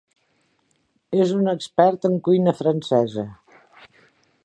[1.25, 3.31] És un expert en cuina francesa.